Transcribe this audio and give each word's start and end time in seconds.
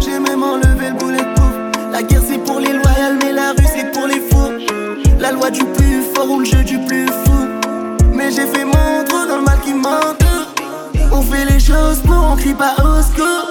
J'ai 0.00 0.18
même 0.18 0.42
enlevé 0.42 0.88
le 0.88 0.94
boulet 0.94 1.18
de. 1.18 1.92
La 1.92 2.02
guerre 2.02 2.20
c'est 2.28 2.38
pour 2.38 2.58
les 2.58 2.72
loyaux, 2.72 3.16
mais 3.22 3.32
la 3.32 3.50
rue 3.50 3.66
c'est 3.72 3.92
pour 3.92 4.08
les 4.08 4.20
fous. 4.28 4.50
La 5.20 5.30
loi 5.30 5.50
du 5.50 5.64
plus 5.64 6.02
fort 6.12 6.28
ou 6.28 6.40
le 6.40 6.44
jeu 6.44 6.64
du 6.64 6.80
plus 6.80 7.06
fou. 7.06 7.46
Mais 8.12 8.32
j'ai 8.32 8.46
fait 8.46 8.64
mon 8.64 9.04
trou 9.06 9.24
dans 9.28 9.36
le 9.36 9.44
mal 9.44 9.60
qui 9.64 9.72
m'entoure. 9.72 10.52
On 11.12 11.22
fait 11.22 11.44
les 11.44 11.60
choses 11.60 12.00
pour, 12.04 12.28
on 12.32 12.34
crie 12.34 12.54
pas 12.54 12.74
au 12.78 13.00
secours. 13.00 13.48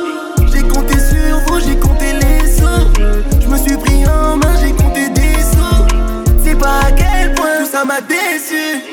J'ai 0.53 0.63
compté 0.63 0.95
sur 0.95 1.39
vous, 1.47 1.59
j'ai 1.61 1.77
compté 1.77 2.11
les 2.11 2.45
sous. 2.51 3.39
Je 3.39 3.47
me 3.47 3.57
suis 3.57 3.77
pris 3.77 4.05
en 4.05 4.35
main, 4.35 4.53
j'ai 4.61 4.73
compté 4.73 5.07
des 5.07 5.35
sous. 5.35 6.35
C'est 6.43 6.55
pas 6.55 6.79
à 6.87 6.91
quel 6.91 7.33
point 7.35 7.59
tout 7.59 7.71
ça 7.71 7.85
m'a 7.85 8.01
déçu. 8.01 8.83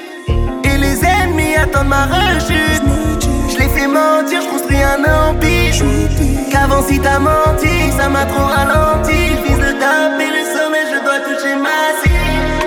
Et 0.62 0.78
les 0.78 1.04
ennemis 1.04 1.56
attendent 1.56 1.88
ma 1.88 2.06
rechute. 2.06 3.03
Fais 3.84 3.90
mentir, 3.90 4.40
je 4.40 4.48
construis 4.48 4.82
un 4.82 5.04
empire. 5.04 5.74
Qu'avant 6.50 6.82
si 6.88 6.98
t'as 6.98 7.18
menti, 7.18 7.92
ça 7.98 8.08
m'a 8.08 8.24
trop 8.24 8.44
ralenti. 8.44 9.36
Fils 9.44 9.58
de 9.58 9.72
taper 9.78 10.30
le 10.36 10.42
sommet, 10.54 10.84
je 10.90 10.98
dois 11.04 11.20
toucher 11.20 11.54
ma 11.54 11.92
cible. 12.00 12.64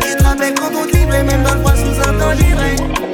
Tu 0.00 0.16
te 0.16 0.22
rappelles 0.22 0.54
quand 0.54 0.70
on 0.80 0.86
te 0.86 0.96
livrait, 0.96 1.24
même 1.24 1.42
dans 1.42 1.54
le 1.54 1.60
froid 1.60 1.74
sous 1.74 2.08
un 2.08 2.12
temps. 2.18 3.09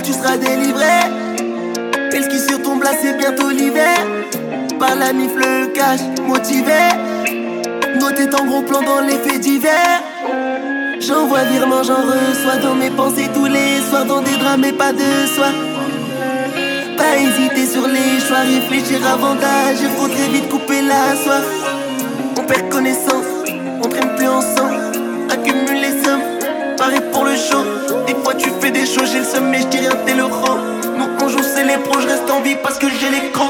Tu 0.00 0.12
seras 0.12 0.36
délivré. 0.36 0.84
Et 2.12 2.16
le 2.16 2.22
ski 2.22 2.38
sur 2.38 2.62
ton 2.62 2.76
blas, 2.76 2.92
c'est 3.00 3.16
bientôt 3.16 3.50
l'hiver. 3.50 3.98
Par 4.78 4.94
la 4.94 5.12
mif, 5.12 5.32
le 5.34 5.66
cash, 5.68 6.00
motivé. 6.26 6.72
Noté 7.98 8.24
en 8.34 8.44
gros 8.44 8.62
plan 8.62 8.82
dans 8.82 9.00
les 9.00 9.18
faits 9.18 9.40
divers. 9.40 10.02
J'envoie 11.00 11.44
virement, 11.44 11.82
j'en 11.82 12.02
reçois 12.02 12.56
dans 12.62 12.74
mes 12.74 12.90
pensées 12.90 13.28
tous 13.34 13.46
les 13.46 13.80
soirs, 13.88 14.04
dans 14.06 14.20
des 14.20 14.36
drames 14.36 14.64
et 14.64 14.72
pas 14.72 14.92
de 14.92 15.26
soir. 15.34 15.52
Pas 16.96 17.16
hésiter 17.16 17.66
sur 17.66 17.86
les 17.86 18.20
choix, 18.26 18.38
réfléchir 18.38 19.06
avant 19.06 19.34
d'agir, 19.34 19.88
faut 19.96 20.08
très 20.08 20.28
vite 20.28 20.48
couper 20.48 20.82
la 20.82 21.14
soif. 21.22 21.44
On 22.38 22.42
perd 22.42 22.68
connaissance, 22.70 23.24
on 23.82 23.88
traîne 23.88 24.16
plus 24.16 24.28
ensemble, 24.28 24.85
choses, 28.86 29.10
j'ai 29.12 29.18
le 29.18 29.24
mais 29.50 29.60
je 29.60 29.66
dis 29.66 29.78
rien, 29.78 29.90
t'es 30.06 30.14
le 30.14 30.24
rang. 30.24 30.58
Nous 30.96 31.06
on 31.22 31.28
joue, 31.28 31.42
c'est 31.42 31.64
les 31.64 31.76
je 32.00 32.06
reste 32.06 32.30
en 32.30 32.40
vie 32.40 32.56
parce 32.62 32.78
que 32.78 32.88
j'ai 32.88 33.10
l'écran. 33.10 33.45